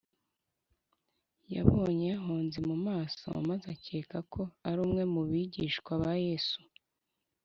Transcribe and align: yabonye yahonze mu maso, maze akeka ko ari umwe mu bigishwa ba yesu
yabonye 1.55 2.05
yahonze 2.13 2.57
mu 2.69 2.75
maso, 2.87 3.27
maze 3.49 3.65
akeka 3.75 4.17
ko 4.33 4.41
ari 4.67 4.79
umwe 4.85 5.03
mu 5.13 5.21
bigishwa 5.29 5.91
ba 6.03 6.13
yesu 6.27 6.59